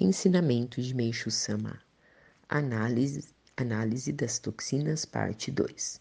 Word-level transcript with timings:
Ensinamento 0.00 0.82
de 0.82 0.92
Meixo 0.92 1.30
Sama. 1.30 1.80
Análise, 2.48 3.28
análise 3.56 4.10
das 4.10 4.40
toxinas, 4.40 5.04
parte 5.04 5.52
2. 5.52 6.00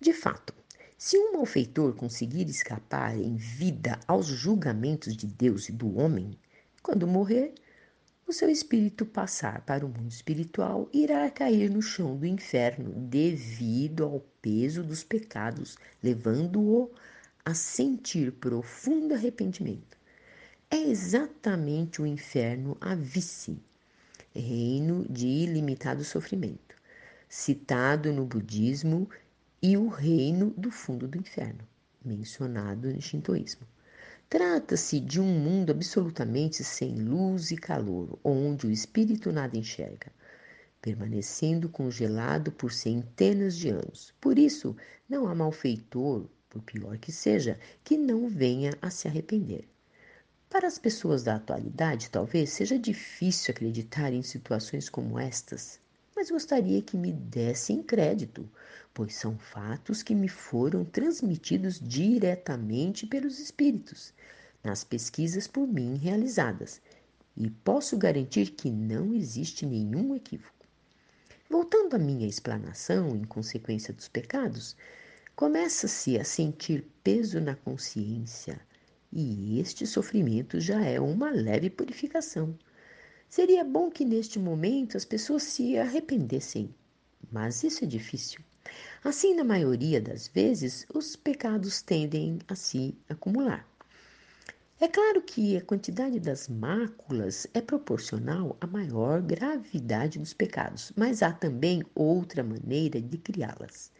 De 0.00 0.12
fato, 0.12 0.52
se 0.98 1.16
um 1.16 1.34
malfeitor 1.34 1.94
conseguir 1.94 2.48
escapar 2.48 3.16
em 3.16 3.36
vida 3.36 4.00
aos 4.08 4.26
julgamentos 4.26 5.16
de 5.16 5.28
Deus 5.28 5.68
e 5.68 5.72
do 5.72 5.96
homem, 5.96 6.36
quando 6.82 7.06
morrer, 7.06 7.54
o 8.26 8.32
seu 8.32 8.50
espírito 8.50 9.06
passar 9.06 9.64
para 9.64 9.86
o 9.86 9.88
mundo 9.88 10.10
espiritual 10.10 10.88
irá 10.92 11.30
cair 11.30 11.70
no 11.70 11.80
chão 11.80 12.16
do 12.16 12.26
inferno 12.26 12.90
devido 12.90 14.02
ao 14.02 14.18
peso 14.42 14.82
dos 14.82 15.04
pecados, 15.04 15.78
levando-o 16.02 16.90
a 17.44 17.54
sentir 17.54 18.32
profundo 18.32 19.14
arrependimento 19.14 20.01
é 20.74 20.88
exatamente 20.88 22.00
o 22.00 22.06
inferno 22.06 22.78
a 22.80 22.94
vice, 22.94 23.58
reino 24.34 25.04
de 25.06 25.26
ilimitado 25.26 26.02
sofrimento, 26.02 26.74
citado 27.28 28.10
no 28.10 28.24
budismo 28.24 29.06
e 29.60 29.76
o 29.76 29.88
reino 29.88 30.48
do 30.56 30.70
fundo 30.70 31.06
do 31.06 31.18
inferno, 31.18 31.68
mencionado 32.02 32.90
no 32.90 33.02
shintoísmo. 33.02 33.66
Trata-se 34.30 34.98
de 34.98 35.20
um 35.20 35.26
mundo 35.26 35.72
absolutamente 35.72 36.64
sem 36.64 36.94
luz 36.94 37.50
e 37.50 37.58
calor, 37.58 38.18
onde 38.24 38.66
o 38.66 38.70
espírito 38.70 39.30
nada 39.30 39.58
enxerga, 39.58 40.10
permanecendo 40.80 41.68
congelado 41.68 42.50
por 42.50 42.72
centenas 42.72 43.56
de 43.56 43.68
anos. 43.68 44.14
Por 44.18 44.38
isso, 44.38 44.74
não 45.06 45.28
há 45.28 45.34
malfeitor, 45.34 46.24
por 46.48 46.62
pior 46.62 46.96
que 46.96 47.12
seja, 47.12 47.60
que 47.84 47.98
não 47.98 48.26
venha 48.26 48.72
a 48.80 48.88
se 48.88 49.06
arrepender. 49.06 49.68
Para 50.52 50.68
as 50.68 50.78
pessoas 50.78 51.22
da 51.22 51.36
atualidade, 51.36 52.10
talvez 52.10 52.50
seja 52.50 52.78
difícil 52.78 53.52
acreditar 53.52 54.12
em 54.12 54.22
situações 54.22 54.86
como 54.86 55.18
estas, 55.18 55.80
mas 56.14 56.30
gostaria 56.30 56.82
que 56.82 56.94
me 56.94 57.10
dessem 57.10 57.82
crédito, 57.82 58.46
pois 58.92 59.14
são 59.14 59.38
fatos 59.38 60.02
que 60.02 60.14
me 60.14 60.28
foram 60.28 60.84
transmitidos 60.84 61.80
diretamente 61.80 63.06
pelos 63.06 63.38
espíritos, 63.38 64.12
nas 64.62 64.84
pesquisas 64.84 65.46
por 65.46 65.66
mim 65.66 65.96
realizadas, 65.96 66.82
e 67.34 67.48
posso 67.48 67.96
garantir 67.96 68.50
que 68.50 68.70
não 68.70 69.14
existe 69.14 69.64
nenhum 69.64 70.14
equívoco. 70.14 70.66
Voltando 71.48 71.96
à 71.96 71.98
minha 71.98 72.28
explanação 72.28 73.16
em 73.16 73.24
consequência 73.24 73.94
dos 73.94 74.06
pecados, 74.06 74.76
começa-se 75.34 76.18
a 76.18 76.24
sentir 76.24 76.84
peso 77.02 77.40
na 77.40 77.56
consciência 77.56 78.60
e 79.12 79.60
este 79.60 79.86
sofrimento 79.86 80.58
já 80.58 80.82
é 80.82 80.98
uma 80.98 81.30
leve 81.30 81.68
purificação. 81.68 82.56
Seria 83.28 83.62
bom 83.64 83.90
que 83.90 84.04
neste 84.04 84.38
momento 84.38 84.96
as 84.96 85.04
pessoas 85.04 85.42
se 85.42 85.76
arrependessem, 85.76 86.74
mas 87.30 87.62
isso 87.62 87.84
é 87.84 87.86
difícil. 87.86 88.40
Assim, 89.04 89.34
na 89.34 89.44
maioria 89.44 90.00
das 90.00 90.28
vezes, 90.28 90.86
os 90.94 91.16
pecados 91.16 91.82
tendem 91.82 92.38
a 92.48 92.54
se 92.54 92.96
acumular. 93.08 93.68
É 94.80 94.88
claro 94.88 95.22
que 95.22 95.56
a 95.56 95.62
quantidade 95.62 96.18
das 96.18 96.48
máculas 96.48 97.46
é 97.54 97.60
proporcional 97.60 98.56
à 98.60 98.66
maior 98.66 99.22
gravidade 99.22 100.18
dos 100.18 100.32
pecados, 100.32 100.92
mas 100.96 101.22
há 101.22 101.32
também 101.32 101.84
outra 101.94 102.42
maneira 102.42 103.00
de 103.00 103.16
criá-las. 103.18 103.92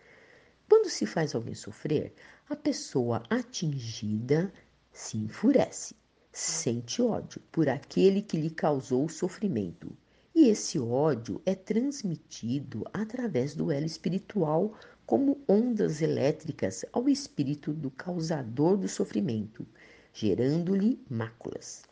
Quando 0.69 0.89
se 0.89 1.07
faz 1.07 1.35
alguém 1.35 1.55
sofrer, 1.55 2.13
a 2.49 2.57
pessoa 2.57 3.23
atingida 3.31 4.53
se 4.93 5.17
enfurece, 5.17 5.97
sente 6.31 7.01
ódio 7.01 7.41
por 7.51 7.69
aquele 7.69 8.21
que 8.21 8.37
lhe 8.37 8.51
causou 8.51 9.07
o 9.07 9.09
sofrimento. 9.09 9.97
E 10.35 10.49
esse 10.49 10.79
ódio 10.79 11.41
é 11.45 11.55
transmitido 11.55 12.85
através 12.93 13.55
do 13.55 13.71
elo 13.71 13.87
espiritual 13.87 14.75
como 15.05 15.41
ondas 15.49 16.01
elétricas 16.01 16.85
ao 16.93 17.09
espírito 17.09 17.73
do 17.73 17.91
causador 17.91 18.77
do 18.77 18.89
sofrimento, 18.89 19.67
gerando-lhe 20.13 21.03
máculas. 21.11 21.83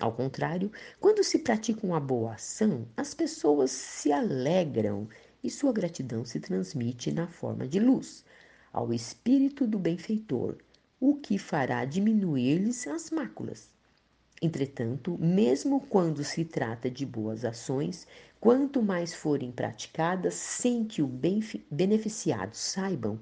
Ao 0.00 0.12
contrário, 0.12 0.70
quando 1.00 1.24
se 1.24 1.38
pratica 1.38 1.86
uma 1.86 2.00
boa 2.00 2.34
ação, 2.34 2.86
as 2.96 3.14
pessoas 3.14 3.70
se 3.70 4.12
alegram 4.12 5.08
e 5.42 5.50
sua 5.50 5.72
gratidão 5.72 6.24
se 6.24 6.40
transmite 6.40 7.10
na 7.10 7.26
forma 7.26 7.66
de 7.66 7.80
luz 7.80 8.24
ao 8.72 8.92
espírito 8.92 9.66
do 9.66 9.78
benfeitor, 9.78 10.56
o 11.00 11.14
que 11.14 11.38
fará 11.38 11.84
diminuir-lhes 11.84 12.86
as 12.86 13.10
máculas. 13.10 13.70
Entretanto, 14.40 15.16
mesmo 15.18 15.80
quando 15.80 16.22
se 16.22 16.44
trata 16.44 16.90
de 16.90 17.04
boas 17.04 17.44
ações, 17.44 18.06
quanto 18.40 18.82
mais 18.82 19.14
forem 19.14 19.50
praticadas 19.50 20.34
sem 20.34 20.84
que 20.84 21.02
o 21.02 21.10
beneficiado 21.70 22.54
saibam, 22.54 23.18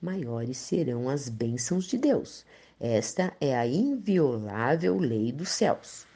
maiores 0.00 0.58
serão 0.58 1.08
as 1.08 1.28
bênçãos 1.28 1.84
de 1.84 1.98
Deus. 1.98 2.44
Esta 2.78 3.36
é 3.40 3.56
a 3.56 3.66
inviolável 3.66 4.96
lei 4.96 5.32
dos 5.32 5.50
céus. 5.50 6.06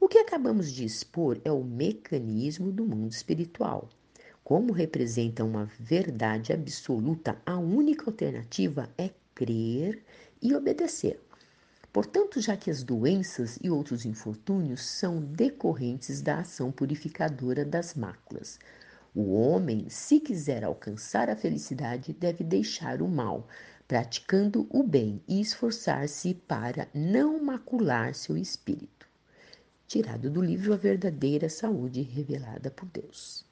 O 0.00 0.06
que 0.08 0.18
acabamos 0.18 0.72
de 0.72 0.84
expor 0.84 1.40
é 1.44 1.50
o 1.50 1.62
mecanismo 1.64 2.70
do 2.70 2.84
mundo 2.84 3.12
espiritual. 3.12 3.88
Como 4.44 4.72
representa 4.72 5.44
uma 5.44 5.68
verdade 5.78 6.52
absoluta, 6.52 7.36
a 7.44 7.58
única 7.58 8.08
alternativa 8.08 8.88
é 8.96 9.10
crer 9.34 10.02
e 10.42 10.54
obedecer. 10.54 11.20
Portanto, 11.92 12.40
já 12.40 12.56
que 12.56 12.70
as 12.70 12.82
doenças 12.82 13.58
e 13.62 13.70
outros 13.70 14.04
infortúnios 14.04 14.84
são 14.84 15.20
decorrentes 15.20 16.20
da 16.20 16.40
ação 16.40 16.70
purificadora 16.70 17.64
das 17.64 17.94
máculas, 17.94 18.58
o 19.14 19.32
homem, 19.32 19.88
se 19.88 20.20
quiser 20.20 20.62
alcançar 20.62 21.30
a 21.30 21.34
felicidade, 21.34 22.12
deve 22.12 22.44
deixar 22.44 23.00
o 23.00 23.08
mal, 23.08 23.48
praticando 23.88 24.66
o 24.70 24.82
bem 24.82 25.20
e 25.26 25.40
esforçar-se 25.40 26.34
para 26.34 26.86
não 26.92 27.42
macular 27.42 28.14
seu 28.14 28.36
espírito. 28.36 29.08
Tirado 29.86 30.30
do 30.30 30.42
livro 30.42 30.74
A 30.74 30.76
Verdadeira 30.76 31.48
Saúde 31.48 32.02
Revelada 32.02 32.70
por 32.70 32.86
Deus. 32.90 33.47